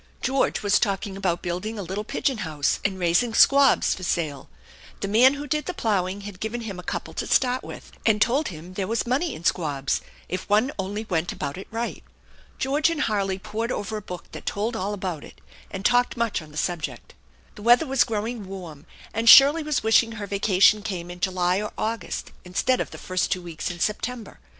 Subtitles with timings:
[0.19, 4.49] George was talking about building a little pigeon house and raising squabs for sale.
[5.01, 8.19] The man who did the ploughing had given him a couple to start with and
[8.19, 12.03] told him there was money in squabs if one only went about it right.
[12.57, 16.41] George and Harley pored over a book that told all about it, and talked much
[16.41, 17.13] on the subject.
[17.53, 21.73] The weather was growing warm, and Shirley was wishing her vacation came in July or
[21.77, 24.39] August instead of the first two weeks in September.